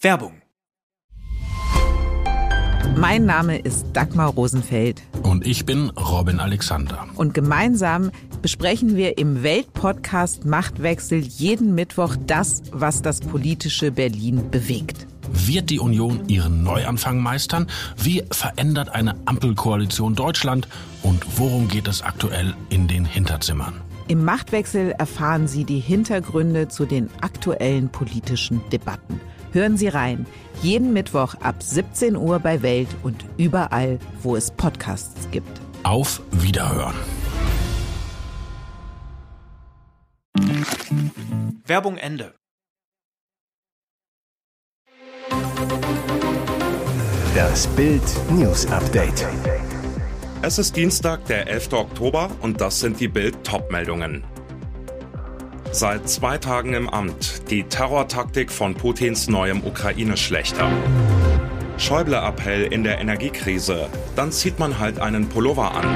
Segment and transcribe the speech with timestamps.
[0.00, 0.42] Werbung.
[2.96, 5.02] Mein Name ist Dagmar Rosenfeld.
[5.22, 7.06] Und ich bin Robin Alexander.
[7.16, 15.06] Und gemeinsam besprechen wir im Weltpodcast Machtwechsel jeden Mittwoch das, was das politische Berlin bewegt.
[15.30, 17.66] Wird die Union ihren Neuanfang meistern?
[17.96, 20.68] Wie verändert eine Ampelkoalition Deutschland?
[21.02, 23.80] Und worum geht es aktuell in den Hinterzimmern?
[24.06, 29.20] Im Machtwechsel erfahren Sie die Hintergründe zu den aktuellen politischen Debatten.
[29.52, 30.26] Hören Sie rein.
[30.62, 35.60] Jeden Mittwoch ab 17 Uhr bei Welt und überall, wo es Podcasts gibt.
[35.84, 36.94] Auf Wiederhören.
[41.64, 42.34] Werbung Ende.
[47.34, 49.26] Das Bild News Update.
[50.42, 51.72] Es ist Dienstag, der 11.
[51.72, 54.24] Oktober und das sind die Bild Topmeldungen.
[55.78, 57.48] Seit zwei Tagen im Amt.
[57.52, 60.68] Die Terrortaktik von Putins neuem Ukraine-Schlechter.
[61.76, 63.88] Schäuble-Appell in der Energiekrise.
[64.16, 65.86] Dann zieht man halt einen Pullover an.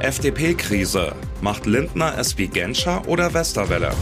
[0.00, 1.14] FDP-Krise.
[1.40, 3.94] Macht Lindner es wie Genscher oder Westerwelle?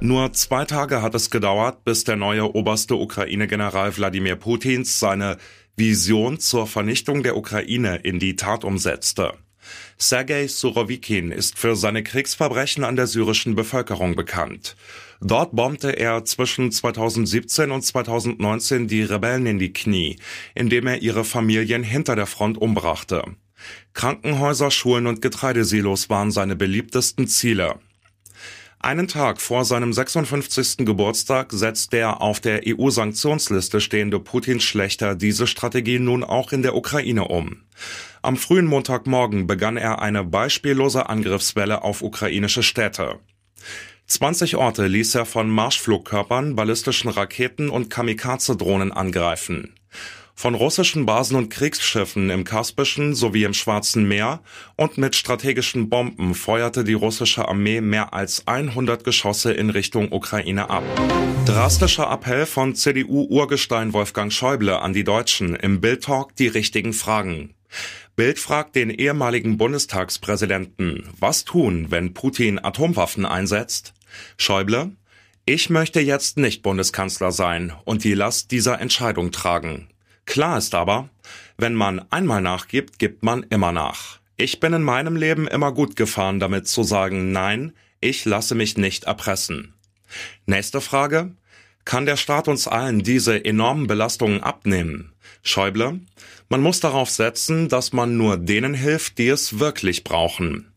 [0.00, 5.36] Nur zwei Tage hat es gedauert, bis der neue oberste Ukraine-General Wladimir Putins seine
[5.76, 9.34] Vision zur Vernichtung der Ukraine in die Tat umsetzte.
[9.96, 14.76] Sergei Surovikin ist für seine Kriegsverbrechen an der syrischen Bevölkerung bekannt.
[15.20, 20.16] Dort bombte er zwischen 2017 und 2019 die Rebellen in die Knie,
[20.54, 23.22] indem er ihre Familien hinter der Front umbrachte.
[23.94, 27.80] Krankenhäuser, Schulen und Getreidesilos waren seine beliebtesten Ziele.
[28.80, 30.86] Einen Tag vor seinem 56.
[30.86, 37.26] Geburtstag setzt der auf der EU-Sanktionsliste stehende Putin-Schlechter diese Strategie nun auch in der Ukraine
[37.26, 37.64] um.
[38.22, 43.20] Am frühen Montagmorgen begann er eine beispiellose Angriffswelle auf ukrainische Städte.
[44.06, 49.74] 20 Orte ließ er von Marschflugkörpern, ballistischen Raketen und Kamikaze-Drohnen angreifen
[50.38, 54.40] von russischen Basen und Kriegsschiffen im Kaspischen sowie im Schwarzen Meer
[54.76, 60.70] und mit strategischen Bomben feuerte die russische Armee mehr als 100 Geschosse in Richtung Ukraine
[60.70, 60.84] ab.
[61.44, 67.56] Drastischer Appell von CDU-Urgestein Wolfgang Schäuble an die Deutschen im Bild-Talk die richtigen Fragen.
[68.18, 73.94] Bild fragt den ehemaligen Bundestagspräsidenten, was tun, wenn Putin Atomwaffen einsetzt?
[74.36, 74.90] Schäuble,
[75.44, 79.86] ich möchte jetzt nicht Bundeskanzler sein und die Last dieser Entscheidung tragen.
[80.26, 81.10] Klar ist aber,
[81.58, 84.18] wenn man einmal nachgibt, gibt man immer nach.
[84.36, 88.76] Ich bin in meinem Leben immer gut gefahren, damit zu sagen, nein, ich lasse mich
[88.76, 89.74] nicht erpressen.
[90.44, 91.36] Nächste Frage.
[91.84, 95.12] Kann der Staat uns allen diese enormen Belastungen abnehmen?
[95.42, 96.00] Schäuble,
[96.48, 100.72] man muss darauf setzen, dass man nur denen hilft, die es wirklich brauchen.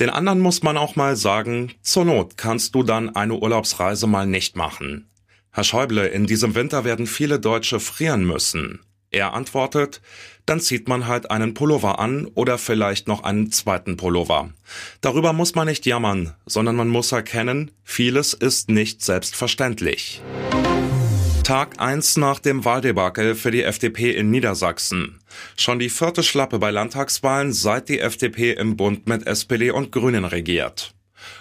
[0.00, 4.26] Den anderen muss man auch mal sagen, zur Not kannst du dann eine Urlaubsreise mal
[4.26, 5.08] nicht machen.
[5.50, 8.80] Herr Schäuble, in diesem Winter werden viele Deutsche frieren müssen.
[9.10, 10.02] Er antwortet,
[10.44, 14.50] dann zieht man halt einen Pullover an oder vielleicht noch einen zweiten Pullover.
[15.00, 20.22] Darüber muss man nicht jammern, sondern man muss erkennen, vieles ist nicht selbstverständlich.
[21.46, 25.20] Tag 1 nach dem Wahldebakel für die FDP in Niedersachsen.
[25.56, 30.24] Schon die vierte Schlappe bei Landtagswahlen, seit die FDP im Bund mit SPD und Grünen
[30.24, 30.92] regiert.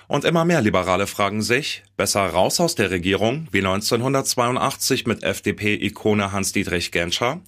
[0.07, 6.31] Und immer mehr Liberale fragen sich, besser raus aus der Regierung, wie 1982 mit FDP-Ikone
[6.31, 7.41] Hans-Dietrich Genscher,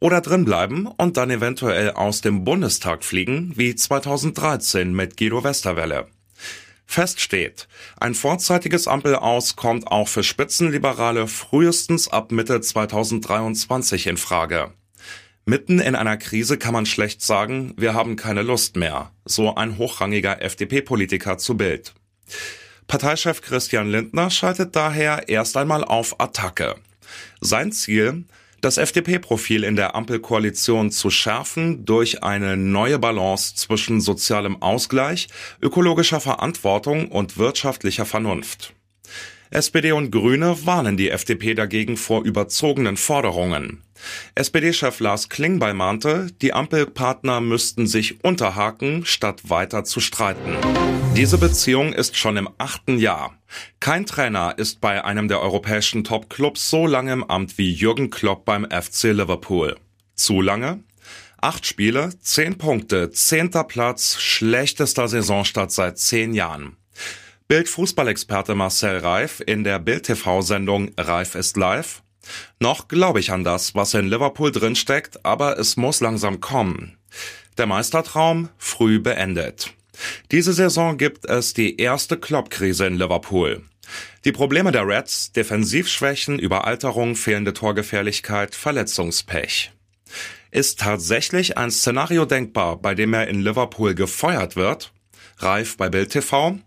[0.00, 6.08] oder drinbleiben und dann eventuell aus dem Bundestag fliegen, wie 2013 mit Guido Westerwelle.
[6.90, 7.68] Fest steht,
[8.00, 14.72] ein vorzeitiges Ampelaus kommt auch für Spitzenliberale frühestens ab Mitte 2023 in Frage.
[15.44, 19.78] Mitten in einer Krise kann man schlecht sagen, wir haben keine Lust mehr, so ein
[19.78, 21.94] hochrangiger FDP-Politiker zu Bild.
[22.88, 26.74] Parteichef Christian Lindner schaltet daher erst einmal auf Attacke.
[27.40, 28.24] Sein Ziel,
[28.60, 35.28] das FDP-Profil in der Ampelkoalition zu schärfen durch eine neue Balance zwischen sozialem Ausgleich,
[35.62, 38.74] ökologischer Verantwortung und wirtschaftlicher Vernunft.
[39.50, 43.82] SPD und Grüne warnen die FDP dagegen vor überzogenen Forderungen.
[44.36, 50.56] SPD-Chef Lars Klingbeil mahnte, die Ampelpartner müssten sich unterhaken, statt weiter zu streiten.
[51.16, 53.39] Diese Beziehung ist schon im achten Jahr.
[53.80, 58.44] Kein Trainer ist bei einem der europäischen Top-Clubs so lange im Amt wie Jürgen Klopp
[58.44, 59.76] beim FC Liverpool.
[60.14, 60.82] Zu lange?
[61.40, 66.76] Acht Spiele, zehn Punkte, zehnter Platz, schlechtester Saisonstart seit zehn Jahren.
[67.48, 72.02] Bild-Fußballexperte Marcel Reif in der Bild-TV-Sendung Reif ist live.
[72.60, 76.96] Noch glaube ich an das, was in Liverpool drinsteckt, aber es muss langsam kommen.
[77.58, 79.72] Der Meistertraum früh beendet.
[80.30, 83.62] Diese Saison gibt es die erste Klopp-Krise in Liverpool.
[84.24, 89.72] Die Probleme der Reds, Defensivschwächen, Überalterung, fehlende Torgefährlichkeit, Verletzungspech.
[90.50, 94.92] Ist tatsächlich ein Szenario denkbar, bei dem er in Liverpool gefeuert wird?
[95.38, 96.58] Reif bei Bild TV?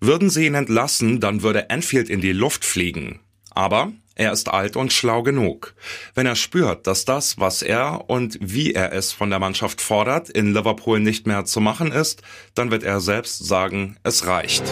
[0.00, 3.20] Würden sie ihn entlassen, dann würde Enfield in die Luft fliegen.
[3.50, 5.74] Aber er ist alt und schlau genug.
[6.14, 10.30] Wenn er spürt, dass das, was er und wie er es von der Mannschaft fordert,
[10.30, 12.22] in Liverpool nicht mehr zu machen ist,
[12.54, 14.64] dann wird er selbst sagen, es reicht.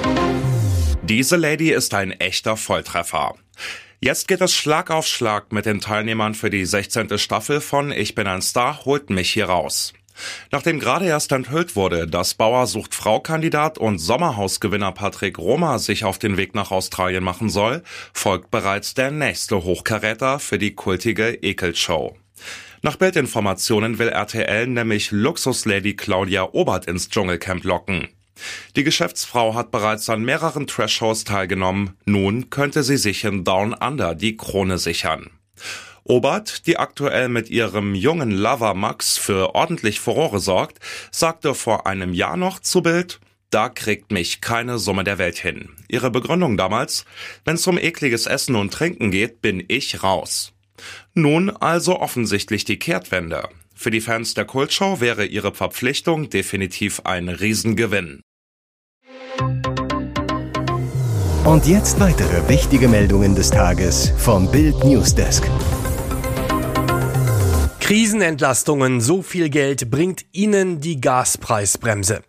[1.03, 3.35] Diese Lady ist ein echter Volltreffer.
[4.01, 7.19] Jetzt geht es Schlag auf Schlag mit den Teilnehmern für die 16.
[7.19, 9.93] Staffel von Ich bin ein Star, holt mich hier raus.
[10.51, 16.19] Nachdem gerade erst enthüllt wurde, dass Bauer sucht Frau-Kandidat und Sommerhausgewinner Patrick Roma sich auf
[16.19, 17.83] den Weg nach Australien machen soll,
[18.13, 22.17] folgt bereits der nächste Hochkaräter für die kultige Ekelshow.
[22.83, 28.09] Nach Bildinformationen will RTL nämlich Luxuslady Claudia Obert ins Dschungelcamp locken.
[28.77, 31.97] Die Geschäftsfrau hat bereits an mehreren Trash-Shows teilgenommen.
[32.05, 35.31] Nun könnte sie sich in Down Under die Krone sichern.
[36.05, 40.79] Obert, die aktuell mit ihrem jungen Lover Max für ordentlich Furore sorgt,
[41.11, 45.71] sagte vor einem Jahr noch zu Bild, da kriegt mich keine Summe der Welt hin.
[45.89, 47.07] Ihre Begründung damals,
[47.45, 50.53] wenn's um ekliges Essen und Trinken geht, bin ich raus.
[51.15, 53.49] Nun also offensichtlich die Kehrtwende.
[53.75, 58.21] Für die Fans der Kultshow wäre ihre Verpflichtung definitiv ein Riesengewinn.
[61.45, 65.45] Und jetzt weitere wichtige Meldungen des Tages vom Bild Newsdesk.
[67.85, 72.23] Krisenentlastungen, so viel Geld bringt Ihnen die Gaspreisbremse.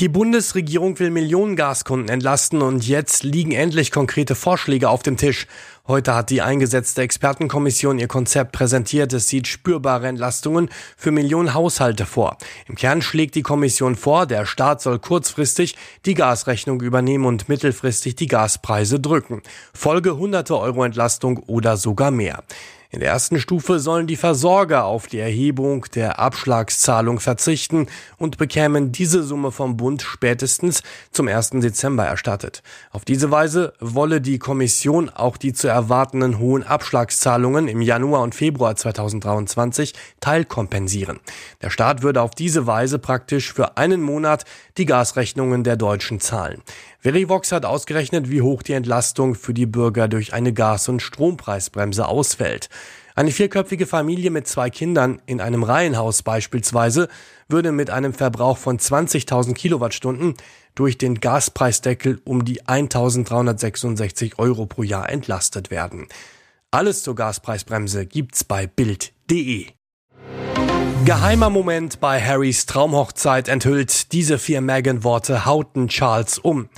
[0.00, 5.46] Die Bundesregierung will Millionen Gaskunden entlasten und jetzt liegen endlich konkrete Vorschläge auf dem Tisch.
[5.86, 9.14] Heute hat die eingesetzte Expertenkommission ihr Konzept präsentiert.
[9.14, 10.68] Es sieht spürbare Entlastungen
[10.98, 12.36] für Millionen Haushalte vor.
[12.66, 15.74] Im Kern schlägt die Kommission vor, der Staat soll kurzfristig
[16.04, 19.40] die Gasrechnung übernehmen und mittelfristig die Gaspreise drücken.
[19.72, 22.44] Folge hunderte Euro Entlastung oder sogar mehr.
[22.90, 27.86] In der ersten Stufe sollen die Versorger auf die Erhebung der Abschlagszahlung verzichten
[28.16, 31.50] und bekämen diese Summe vom Bund spätestens zum 1.
[31.50, 32.62] Dezember erstattet.
[32.90, 38.34] Auf diese Weise wolle die Kommission auch die zu erwartenden hohen Abschlagszahlungen im Januar und
[38.34, 41.20] Februar 2023 teilkompensieren.
[41.60, 44.46] Der Staat würde auf diese Weise praktisch für einen Monat
[44.78, 46.62] die Gasrechnungen der Deutschen zahlen.
[47.00, 52.08] Verivox hat ausgerechnet, wie hoch die Entlastung für die Bürger durch eine Gas- und Strompreisbremse
[52.08, 52.68] ausfällt.
[53.14, 57.08] Eine vierköpfige Familie mit zwei Kindern in einem Reihenhaus beispielsweise
[57.48, 60.34] würde mit einem Verbrauch von 20.000 Kilowattstunden
[60.74, 66.08] durch den Gaspreisdeckel um die 1.366 Euro pro Jahr entlastet werden.
[66.72, 69.77] Alles zur Gaspreisbremse gibt's bei Bild.de.
[71.04, 76.68] Geheimer Moment bei Harrys Traumhochzeit enthüllt, diese vier Meghan-Worte hauten Charles um.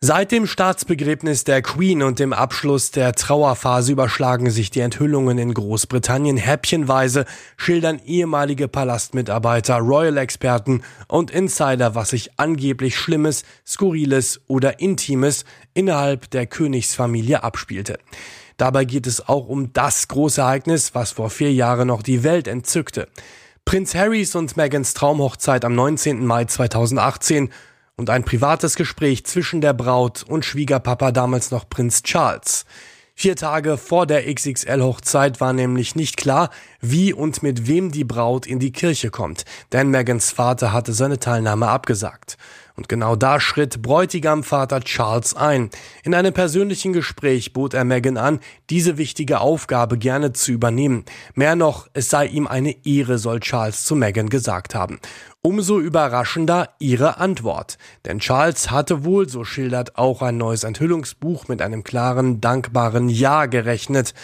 [0.00, 5.52] Seit dem Staatsbegräbnis der Queen und dem Abschluss der Trauerphase überschlagen sich die Enthüllungen in
[5.54, 7.24] Großbritannien häppchenweise,
[7.56, 15.44] schildern ehemalige Palastmitarbeiter, Royal-Experten und Insider, was sich angeblich Schlimmes, Skurriles oder Intimes
[15.74, 17.98] innerhalb der Königsfamilie abspielte.
[18.56, 22.46] Dabei geht es auch um das große Ereignis, was vor vier Jahren noch die Welt
[22.46, 23.08] entzückte.
[23.68, 26.24] Prinz Harrys und Megans Traumhochzeit am 19.
[26.24, 27.50] Mai 2018
[27.98, 32.64] und ein privates Gespräch zwischen der Braut und Schwiegerpapa damals noch Prinz Charles.
[33.20, 38.46] Vier Tage vor der XXL-Hochzeit war nämlich nicht klar, wie und mit wem die Braut
[38.46, 42.38] in die Kirche kommt, denn Megans Vater hatte seine Teilnahme abgesagt.
[42.76, 45.70] Und genau da schritt Bräutigamvater Charles ein.
[46.04, 48.38] In einem persönlichen Gespräch bot er Meghan an,
[48.70, 51.04] diese wichtige Aufgabe gerne zu übernehmen.
[51.34, 55.00] Mehr noch, es sei ihm eine Ehre, soll Charles zu Meghan gesagt haben.
[55.42, 57.78] Umso überraschender ihre Antwort.
[58.04, 63.46] Denn Charles hatte wohl, so schildert auch ein neues Enthüllungsbuch, mit einem klaren, dankbaren Ja
[63.46, 64.14] gerechnet.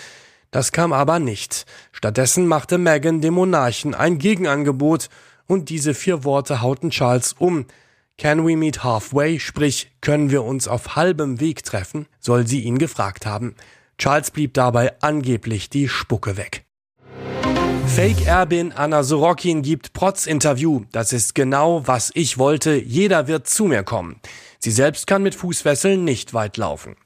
[0.50, 1.66] Das kam aber nicht.
[1.92, 5.08] Stattdessen machte Meghan dem Monarchen ein Gegenangebot
[5.46, 7.66] und diese vier Worte hauten Charles um.
[8.18, 9.38] Can we meet halfway?
[9.40, 12.06] Sprich, können wir uns auf halbem Weg treffen?
[12.20, 13.54] soll sie ihn gefragt haben.
[13.98, 16.63] Charles blieb dabei angeblich die Spucke weg.
[17.94, 20.82] Fake-Erbin Anna Sorokin gibt Protz-Interview.
[20.90, 22.74] Das ist genau, was ich wollte.
[22.74, 24.16] Jeder wird zu mir kommen.
[24.58, 26.96] Sie selbst kann mit Fußfesseln nicht weit laufen.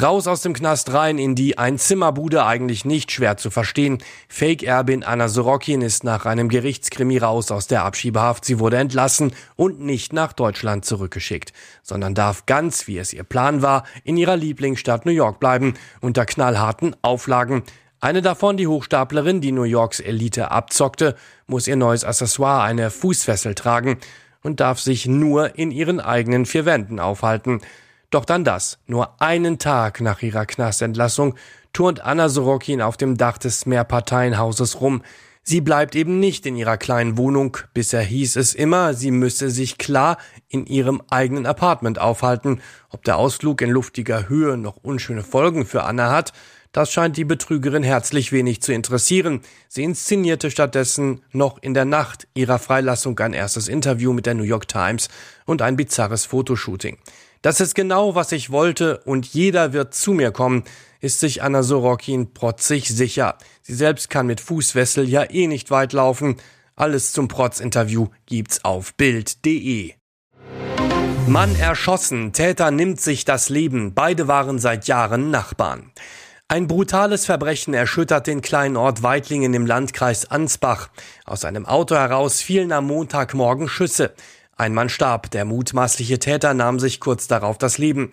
[0.00, 3.98] Raus aus dem Knast rein in die Einzimmerbude eigentlich nicht schwer zu verstehen.
[4.28, 8.44] Fake-Erbin Anna Sorokin ist nach einem Gerichtskrimi raus aus der Abschiebehaft.
[8.44, 11.52] Sie wurde entlassen und nicht nach Deutschland zurückgeschickt,
[11.84, 16.26] sondern darf ganz, wie es ihr Plan war, in ihrer Lieblingsstadt New York bleiben, unter
[16.26, 17.62] knallharten Auflagen.
[18.00, 23.54] Eine davon, die Hochstaplerin, die New Yorks Elite abzockte, muss ihr neues Accessoire, eine Fußfessel
[23.54, 23.98] tragen
[24.42, 27.62] und darf sich nur in ihren eigenen vier Wänden aufhalten.
[28.10, 28.78] Doch dann das.
[28.86, 31.34] Nur einen Tag nach ihrer Knastentlassung
[31.72, 35.02] turnt Anna Sorokin auf dem Dach des Mehrparteienhauses rum.
[35.42, 37.56] Sie bleibt eben nicht in ihrer kleinen Wohnung.
[37.72, 42.60] Bisher hieß es immer, sie müsse sich klar in ihrem eigenen Apartment aufhalten.
[42.90, 46.32] Ob der Ausflug in luftiger Höhe noch unschöne Folgen für Anna hat,
[46.72, 49.40] das scheint die Betrügerin herzlich wenig zu interessieren.
[49.68, 54.42] Sie inszenierte stattdessen noch in der Nacht ihrer Freilassung ein erstes Interview mit der New
[54.42, 55.08] York Times
[55.44, 56.98] und ein bizarres Fotoshooting.
[57.42, 60.64] Das ist genau, was ich wollte und jeder wird zu mir kommen,
[61.00, 63.36] ist sich Anna Sorokin protzig sicher.
[63.62, 66.36] Sie selbst kann mit Fußwessel ja eh nicht weit laufen.
[66.74, 69.94] Alles zum Protz-Interview gibt's auf Bild.de.
[71.28, 75.90] Mann erschossen, Täter nimmt sich das Leben, beide waren seit Jahren Nachbarn.
[76.48, 80.90] Ein brutales Verbrechen erschüttert den kleinen Ort Weitlingen im Landkreis Ansbach.
[81.24, 84.14] Aus einem Auto heraus fielen am Montagmorgen Schüsse.
[84.56, 88.12] Ein Mann starb, der mutmaßliche Täter nahm sich kurz darauf das Leben.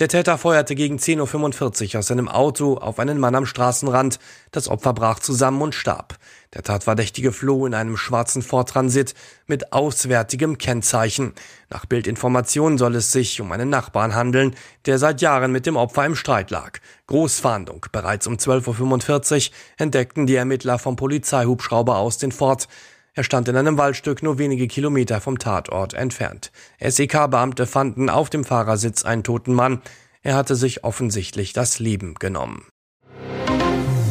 [0.00, 4.18] Der Täter feuerte gegen 10.45 Uhr aus seinem Auto auf einen Mann am Straßenrand.
[4.50, 6.16] Das Opfer brach zusammen und starb.
[6.54, 9.12] Der Tatverdächtige floh in einem schwarzen Ford Transit
[9.46, 11.34] mit auswärtigem Kennzeichen.
[11.68, 14.54] Nach Bildinformationen soll es sich um einen Nachbarn handeln,
[14.86, 16.78] der seit Jahren mit dem Opfer im Streit lag.
[17.06, 17.84] Großfahndung.
[17.92, 22.68] Bereits um 12.45 Uhr entdeckten die Ermittler vom Polizeihubschrauber aus den Ford.
[23.14, 26.52] Er stand in einem Waldstück nur wenige Kilometer vom Tatort entfernt.
[26.80, 29.82] SEK-Beamte fanden auf dem Fahrersitz einen toten Mann.
[30.22, 32.66] Er hatte sich offensichtlich das Leben genommen.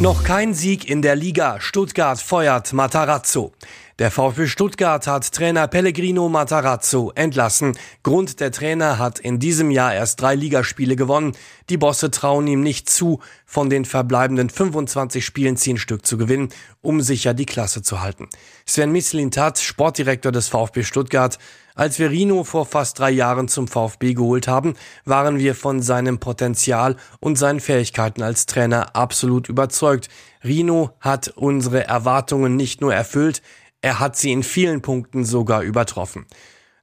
[0.02, 1.60] Noch kein Sieg in der Liga.
[1.60, 3.52] Stuttgart feuert Matarazzo.
[4.00, 7.78] Der VfB Stuttgart hat Trainer Pellegrino Matarazzo entlassen.
[8.02, 11.34] Grund der Trainer hat in diesem Jahr erst drei Ligaspiele gewonnen.
[11.70, 16.48] Die Bosse trauen ihm nicht zu, von den verbleibenden 25 Spielen zehn Stück zu gewinnen,
[16.82, 18.30] um sicher die Klasse zu halten.
[18.66, 21.38] Sven Mislintat, Sportdirektor des VfB Stuttgart,
[21.76, 26.20] als wir Rino vor fast drei Jahren zum VfB geholt haben, waren wir von seinem
[26.20, 30.08] Potenzial und seinen Fähigkeiten als Trainer absolut überzeugt.
[30.42, 33.42] Rino hat unsere Erwartungen nicht nur erfüllt,
[33.82, 36.26] er hat sie in vielen Punkten sogar übertroffen.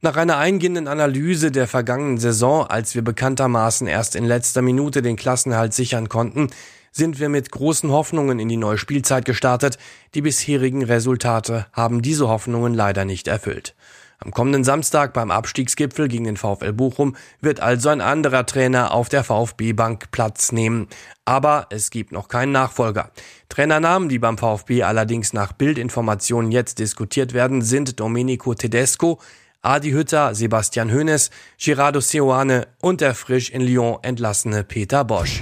[0.00, 5.16] Nach einer eingehenden Analyse der vergangenen Saison, als wir bekanntermaßen erst in letzter Minute den
[5.16, 6.48] Klassenhalt sichern konnten,
[6.92, 9.78] sind wir mit großen Hoffnungen in die neue Spielzeit gestartet.
[10.14, 13.74] Die bisherigen Resultate haben diese Hoffnungen leider nicht erfüllt.
[14.18, 19.08] Am kommenden Samstag beim Abstiegsgipfel gegen den VfL Bochum wird also ein anderer Trainer auf
[19.08, 20.88] der VfB-Bank Platz nehmen.
[21.24, 23.10] Aber es gibt noch keinen Nachfolger.
[23.48, 29.20] Trainernamen, die beim VfB allerdings nach Bildinformationen jetzt diskutiert werden, sind Domenico Tedesco,
[29.60, 35.40] Adi Hütter, Sebastian Hoeneß, Gerardo Seoane und der frisch in Lyon entlassene Peter Bosch.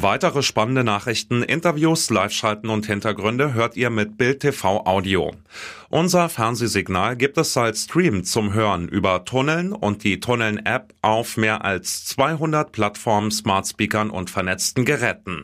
[0.00, 5.32] Weitere spannende Nachrichten, Interviews, Live-Schalten und Hintergründe hört ihr mit Bild TV Audio.
[5.88, 11.64] Unser Fernsehsignal gibt es als Stream zum Hören über Tunneln und die Tunneln-App auf mehr
[11.64, 15.36] als 200 Plattformen, Smart Speakern und vernetzten Geräten.